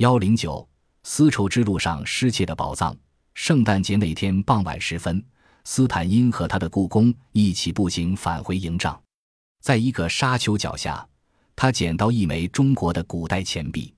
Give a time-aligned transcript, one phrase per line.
[0.00, 0.66] 幺零九，
[1.02, 2.96] 丝绸之路上失窃的宝藏。
[3.34, 5.22] 圣诞节那天傍晚时分，
[5.64, 8.98] 斯坦因和他的故宫一起步行返回营帐，
[9.60, 11.06] 在一个沙丘脚下，
[11.54, 13.92] 他捡到一枚中国的古代钱币。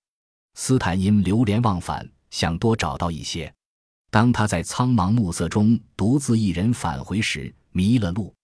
[0.54, 3.55] 斯坦因流连忘返，想多找到一些。
[4.11, 8.34] 当他在苍茫暮色中独自一人返回时，迷了路。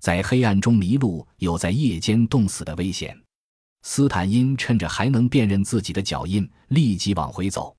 [0.00, 3.21] 在黑暗中迷路，有在夜间冻死的危险。
[3.82, 7.74] 斯坦因趁着还能辨认自己的脚印，立即往回走。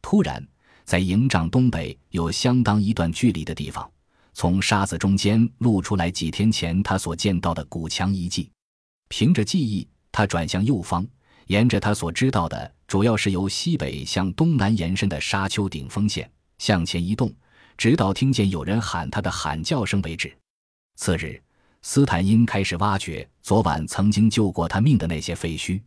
[0.00, 0.46] 突然，
[0.84, 3.90] 在营帐东北有相当一段距离的地方，
[4.32, 8.48] 从沙子中间露出来几天前他所见到的古墙遗迹。
[9.08, 11.06] 凭着记忆，他转向右方，
[11.48, 17.32] 沿着他所知道的，主要是由西北向东南延伸的沙丘顶峰线向前移动，
[17.76, 20.32] 直到听见有人喊他的喊叫声为止。
[20.94, 21.42] 次日。
[21.82, 25.80] 斯坦因开始挖掘昨晚曾经救过他命的那些废墟，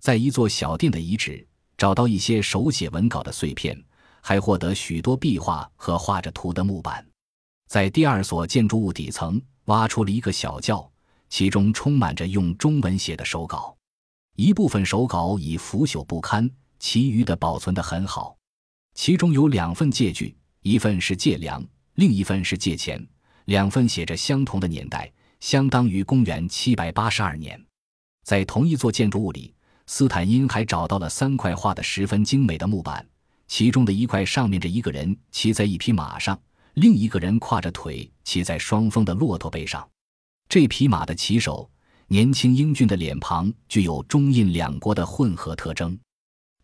[0.00, 3.80] 在一座小店的遗址找到一些手写文稿的碎片，
[4.20, 7.06] 还获得许多壁画和画着图的木板。
[7.68, 10.90] 在第二所建筑物底层挖出了一个小窖，
[11.28, 13.76] 其中充满着用中文写的手稿，
[14.34, 16.50] 一部分手稿已腐朽不堪，
[16.80, 18.36] 其余的保存得很好。
[18.94, 23.06] 其中有两份借据，一份是借粮，另一份是借钱，
[23.44, 25.12] 两份写着相同的年代。
[25.40, 27.64] 相当于公元七百八十二年，
[28.24, 29.54] 在同一座建筑物里，
[29.86, 33.06] 斯坦因还找到了三块画的十分精美的木板，
[33.46, 36.38] 其中的一块上面着一个人骑在一匹马上，
[36.74, 39.88] 另一个人跨着腿骑在双峰的骆驼背上。
[40.48, 41.70] 这匹马的骑手
[42.08, 45.96] 年轻英俊的脸庞具有中印两国的混合特征，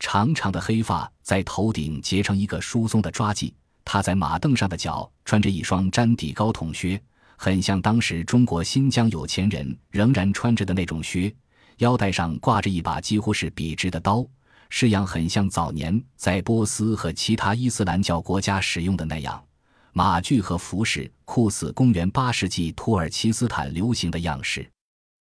[0.01, 3.53] 长长的黑发在头顶结成一个疏松的抓髻，
[3.85, 7.01] 他在马凳上的脚穿着一双毡底高筒靴。
[7.45, 11.31] 很像当时中国新疆有钱人仍然穿着的那种靴，
[11.77, 14.27] 腰带上挂着一把几乎是笔直的刀，
[14.71, 19.45] 式样很像早年在波斯和其他伊斯兰教国家使用的那样。
[19.93, 24.67] 马具和服饰酷似公元八世纪土耳其斯坦流行的样式。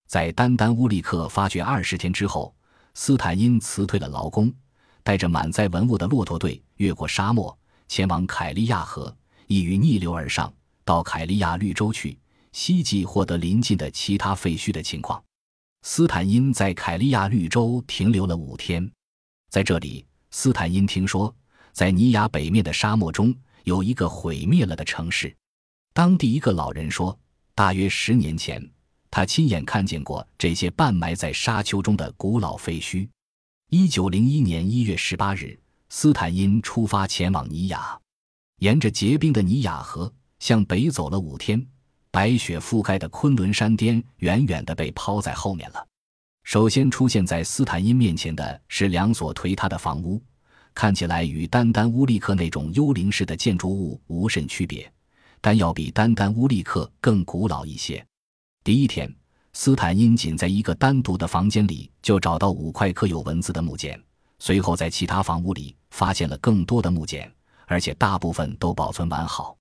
[0.07, 2.55] 在丹丹乌利克发掘二十天之后，
[2.93, 4.49] 斯坦因辞退了劳工，
[5.03, 7.53] 带着满载文物的骆驼队越过沙漠，
[7.89, 9.13] 前往凯利亚河，
[9.47, 10.49] 意欲逆流而上。
[10.85, 12.17] 到凯利亚绿洲去，
[12.53, 15.21] 希冀获得邻近的其他废墟的情况。
[15.81, 18.89] 斯坦因在凯利亚绿洲停留了五天，
[19.49, 21.35] 在这里，斯坦因听说，
[21.73, 25.35] 在尼亚北面的沙漠中有一个毁灭了的城市。
[25.93, 27.19] 当地一个老人说，
[27.53, 28.71] 大约十年前，
[29.11, 33.09] 他亲眼看见过这些半埋在沙丘中的古老废墟。
[33.69, 35.59] 一九零一年一月十八日，
[35.89, 37.99] 斯坦因出发前往尼亚，
[38.59, 40.13] 沿着结冰的尼亚河。
[40.39, 41.65] 向北走了五天，
[42.13, 45.83] 白雪覆盖的昆仑山巅远远地被抛在后面了。
[46.43, 50.21] 首先出现在斯坦因面前的是两所颓塌的房屋，
[50.75, 54.87] 看起来与丹丹乌利克那种幽灵式的建筑物无甚区别，
[55.41, 58.05] 但要比丹丹乌利克更古老一些。
[58.63, 59.11] 第一天，
[59.53, 63.99] 斯坦因仅在一个单独的房间里就找到五块刻有文字的木简，
[64.37, 67.33] 随后在其他房屋里发现了更多的木简，
[67.65, 69.57] 而且大部分都保存完好。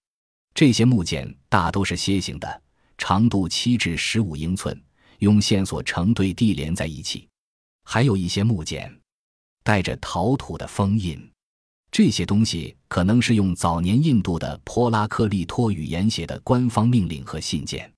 [0.54, 2.62] 这些木简大都是楔形的，
[2.98, 4.78] 长度七至十五英寸，
[5.18, 7.26] 用线索成对地连在一起。
[7.84, 8.94] 还有一些木简
[9.64, 11.18] 带着陶土的封印，
[11.90, 17.90] 这些东西可能是用早年印度的坡拉克利托语言写的官方命令和信件。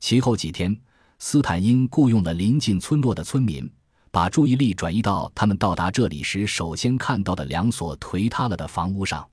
[0.00, 0.74] 其后几天，
[1.18, 3.70] 斯坦因雇佣了临近村落的村民，
[4.10, 9.28] 把注意力转移到他们到达这里时首先看到的两所颓塌了的房屋上。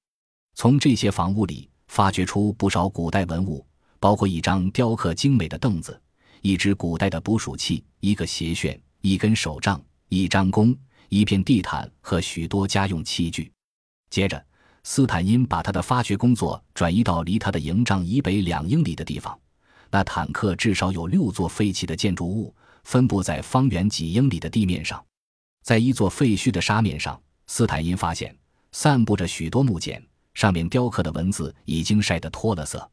[0.56, 1.70] 从这些房屋里。
[1.88, 3.66] 发掘出不少古代文物，
[4.00, 6.00] 包括一张雕刻精美的凳子、
[6.42, 10.76] 一只古代的捕鼠器、一个鞋楦、一根手杖、一张弓、
[11.10, 13.52] 一片地毯和许多家用器具。
[14.10, 14.44] 接着，
[14.84, 19.38] 斯坦因把他的发掘工作转移到离他的营帐以北两英里的地方。
[19.90, 25.04] 那坦克至少有六座废弃的建筑物，分布在方圆几英里的地面上。
[25.64, 28.36] 在一座废墟的沙面上，斯坦因发现
[28.72, 30.02] 散布着许多木简。
[30.38, 32.88] 上面雕刻的文字已经晒得脱了色，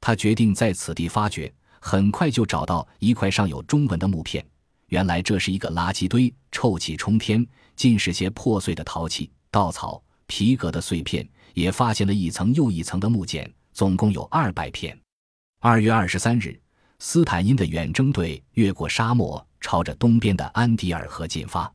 [0.00, 4.42] 他决定在此地发掘，很快就找到一块上有中文的木片。
[4.86, 7.46] 原来这是一个垃圾堆，臭气冲天，
[7.76, 11.28] 尽是些破碎的陶器、稻草、皮革的碎片。
[11.52, 14.98] 也发现了一层又一层的木简，总共有二百片。
[15.60, 16.58] 二月二十三日，
[17.00, 21.70] 斯坦因的远征队越过沙漠，朝着东边的安迪尔河进发。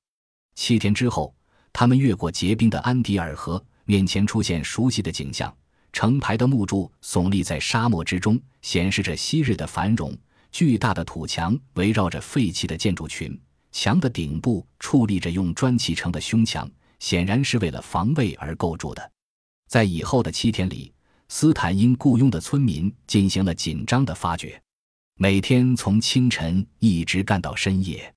[0.56, 1.36] 七天之后，
[1.71, 3.63] 他们越过结冰的安迪尔河。
[3.85, 5.53] 面前出现熟悉的景象，
[5.91, 10.18] 成排的木柱耸立在沙漠之中，显示着昔日的繁荣。
[10.51, 13.35] 巨大的土墙围绕着废弃的建筑群，
[13.71, 16.69] 墙的顶部矗立着用砖砌成的胸墙，
[17.00, 19.12] 显然是为了防卫而构筑的。
[19.68, 20.94] 在以后的七天里，
[21.27, 24.62] 斯坦因雇佣的村民进行了紧张的发掘，
[25.15, 28.13] 每天从清晨一直干到深夜。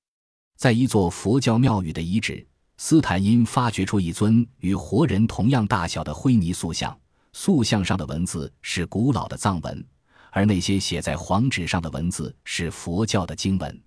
[0.59, 2.47] 在一座佛教庙宇的遗址，
[2.79, 6.97] 斯坦因发掘出一尊与活人同样大小的灰泥塑像，
[7.33, 9.85] 塑像上的文字是古老的藏文，
[10.31, 13.83] 而那些写在黄纸上的文字是佛教的经文。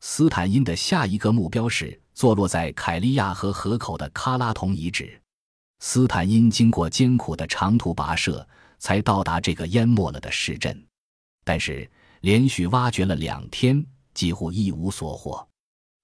[0.00, 5.18] 斯坦因的下一个目标是坐落在凯利亚河河口的喀拉同遗址。
[5.78, 8.46] 斯坦因经过艰苦的长途跋涉，
[8.78, 10.84] 才到达这个淹没了的市镇，
[11.44, 11.88] 但是
[12.20, 15.46] 连续挖掘了两天，几乎一无所获。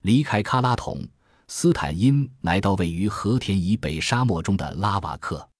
[0.02, 1.06] 离开喀拉统，
[1.52, 5.50] 斯坦因来到位于和田以北沙漠中的拉瓦克。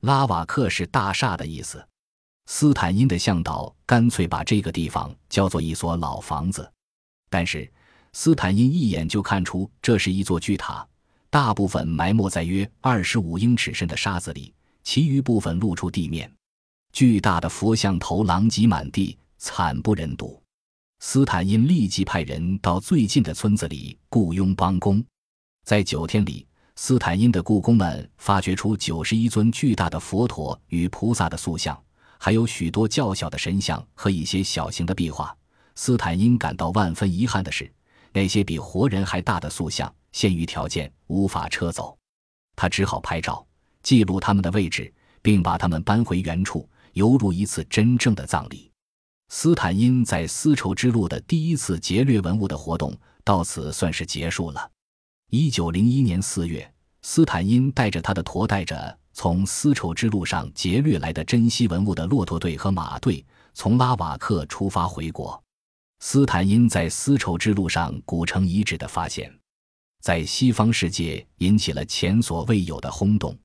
[0.00, 1.86] 拉瓦克是大厦的意思。
[2.46, 6.72] 斯坦因的向导干脆把这个地方叫做一所老房子，
[7.28, 7.70] 但是。
[8.14, 10.86] 斯坦因一眼就看出这是一座巨塔，
[11.28, 16.32] 大部分埋没在约二十五英尺深的沙子里，其余部分露出地面。
[16.92, 20.40] 巨大的佛像头狼藉满地，惨不忍睹。
[21.00, 25.04] 斯坦因立即派人到最近的村子里雇佣帮工。
[25.64, 26.46] 在九天里，
[26.76, 31.82] 斯坦因的雇工们发掘出九十一尊巨大的佛陀与菩萨的塑像，
[32.18, 35.34] 还有许多较小的神像和一些小型的壁画。
[35.74, 37.72] 斯坦因感到万分遗憾的是。
[38.12, 41.98] 那些比活人还大的塑像，限于条件无法撤走，
[42.54, 43.44] 他只好拍照
[43.82, 48.70] 记录他们的位置，并把他们搬回原处，犹如一次真正的葬礼。
[49.30, 54.70] 斯坦因在丝绸之路的第一次劫掠文物的活动到此算是结束了。
[55.30, 56.72] 一九零一年四月，
[57.02, 65.42] 斯坦因带着他的驮带着从丝绸之路上劫掠来的珍稀文物的骆驼队和马队，从拉瓦克出发回国。
[65.98, 69.32] 斯坦因在丝绸之路上古城遗址的发现，
[70.02, 73.36] 在西方世界引起了前所未有的轰动。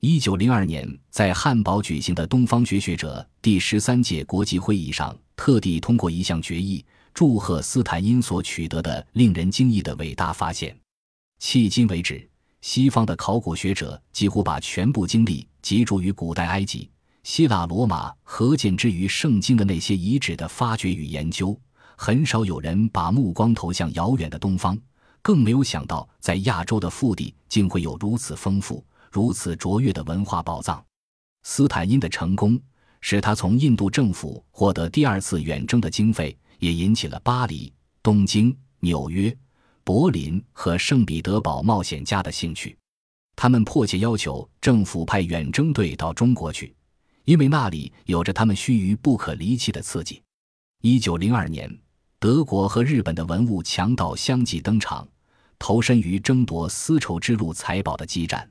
[0.00, 10.76] 一九零二年，在汉堡举行的东方学学者第十三届国际会议上，特地通过一项决议，祝贺斯坦因所取得的令人惊异的伟大发现。
[11.44, 12.26] 迄今为止，
[12.62, 16.90] 西方的考古学者几乎把全部精力集中于古代埃及、
[17.22, 21.56] 希腊、罗马和见之于圣经的那些遗址的发掘与研究。
[21.96, 24.76] 很少有人把目光投向遥远的东方，
[25.20, 28.82] 更没有想到在亚洲的腹地竟会有如此丰富、
[29.12, 30.82] 如此卓越的文化宝藏。
[31.42, 32.58] 斯坦因的成功
[33.02, 37.70] 使他从印度政府获得第二次远征的经费，也引起了巴黎、
[38.02, 39.36] 东京、纽约、
[39.84, 42.76] 柏林和圣彼得堡冒险家的兴趣。
[43.36, 46.74] 他们迫切要求政府派远征队到中国去，
[47.24, 50.22] 因为那里有着他们须臾不可离弃的刺激。
[50.80, 51.78] 一九零二年。
[52.20, 55.06] 德国和日本的文物强盗相继登场，
[55.58, 58.50] 投身于争夺丝绸之路财宝的激战。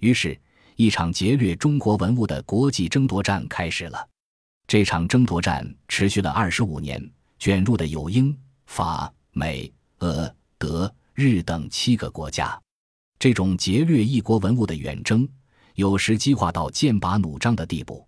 [0.00, 0.36] 于是，
[0.74, 4.08] 一场劫掠中国文物的国际争夺战开始了。
[4.66, 8.36] 这场争夺战持续了二十五年，卷入的有英、
[8.66, 10.34] 法、美、俄、
[10.64, 12.58] 德、日等七个国家。
[13.18, 15.28] 这种劫掠异国文物的远征，
[15.74, 18.06] 有时激化到剑拔弩张的地步。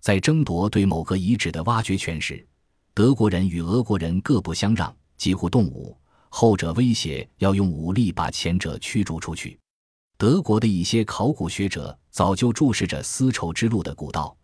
[0.00, 2.42] 在争夺对某个遗址的挖掘权时，
[2.94, 5.94] 德国人与俄国人各不相让，几乎动武。
[6.30, 9.58] 后者威胁要用武力把前者驱逐出去。
[10.16, 14.34] 德国的一些考古学者早就注视着丝绸之路的古道，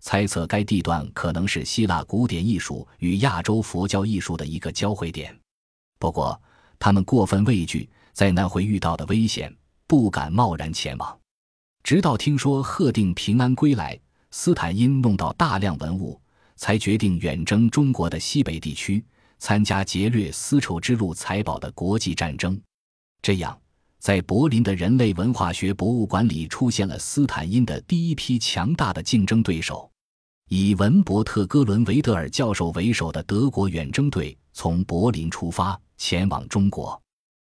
[0.00, 5.34] 猜测该地段可能是希腊古典艺术与亚洲佛教艺术的一个交汇点。
[5.98, 6.38] 不过，
[6.78, 9.54] 他们过分畏惧在那会遇到的危险，
[9.86, 11.18] 不敢贸然前往。
[11.82, 13.98] 直到听说贺定平安归来，
[14.30, 16.20] 斯坦因弄到大量文物。
[16.60, 19.04] 才决定远征中国的西北地区，
[19.38, 22.60] 参加劫掠丝绸之路财宝的国际战争。
[23.22, 23.56] 这样，
[24.00, 29.88] 在柏林的人类文化学博物馆里出现了斯坦因的第一批强大的竞争对手。
[30.48, 37.00] 以文伯特·哥伦维德尔教授为首的德国远征队从柏林出发，前往中国。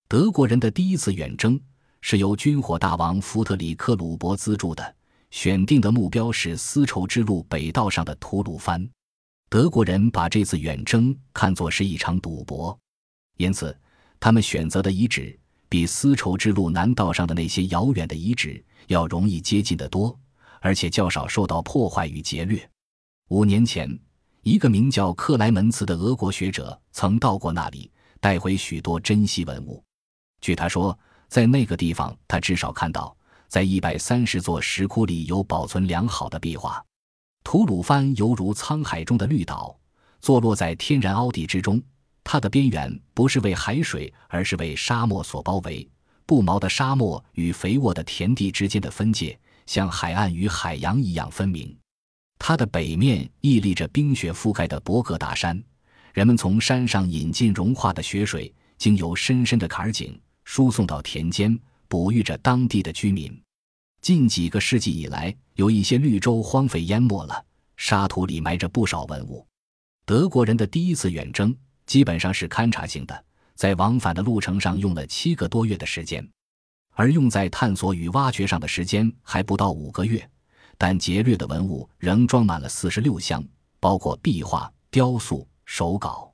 [0.08, 1.60] 德国人的第一次远征
[2.02, 4.96] 是由军火大王福特里克·鲁伯资助的，
[5.30, 8.90] 选定的目标是丝绸之路北道上的吐鲁番。
[9.50, 12.78] 德国人把这次远征看作是一场赌博，
[13.38, 13.78] 因此
[14.20, 15.38] 他们选择的遗址
[15.70, 20.18] 比丝绸之路南道上的那些遥远的遗址要容易接近得多，
[20.62, 22.70] 而且较少受到破坏与劫掠。
[23.30, 24.00] 五年前，
[24.44, 29.84] 一个名叫克莱门茨的俄国学者曾到过那里，带回许多珍稀文物。
[30.42, 30.98] 据他说，
[31.28, 33.16] 在那个地方，他至少看到
[33.48, 36.84] 在一百三十座石窟里有保存良好的壁画。
[37.44, 39.78] 吐鲁番犹如沧海中的绿岛，
[40.20, 41.82] 坐落在天然凹地之中。
[42.24, 45.90] 它的边缘不是为海水，而是为沙漠所包围。
[46.26, 51.74] 不毛的沙漠与肥沃的田地之间的分界，像海岸与海洋一样分明。
[52.38, 55.64] 它的北面屹立着冰雪覆盖的博格达山，
[56.18, 61.56] 人们从山上引进融化的雪水，经由深深的坎儿井输送到田间，
[61.88, 63.40] 哺育着当地的居民。
[64.02, 67.46] 近几个世纪以来，有一些绿洲荒废淹没了，
[67.76, 69.46] 沙土里埋着不少文物。
[70.08, 71.56] 德国人的第一次远征
[71.86, 76.28] 基本上是勘察性的，在往返的路程上用了七个多月的时间，
[76.96, 80.28] 而用在探索与挖掘上的时间还不到五个月。
[80.80, 83.48] 但劫掠的文物仍装满了四十六箱，
[83.80, 86.34] 包括壁画、雕塑、手稿。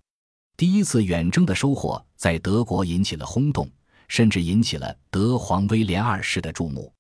[0.56, 3.70] 第一次远征的收获在德国引起了轰动，
[4.08, 6.94] 甚至引起了德皇威廉二世的注目。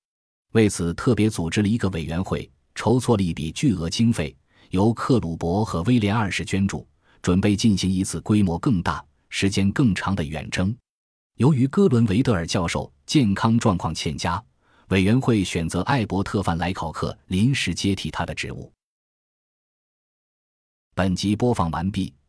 [0.51, 4.35] 为此，特别组织了一个委员会，筹措了一笔巨额经费，
[4.71, 6.85] 由克鲁伯和威廉二世捐助，
[7.21, 10.75] 准备进行一次规模更大、时间更长的远征。
[11.37, 14.43] 由于哥伦维德尔教授健康状况欠佳。
[14.89, 18.71] 委员会选择艾伯特·范莱考克临时接替他的职务。
[20.93, 22.13] 本集播放完毕，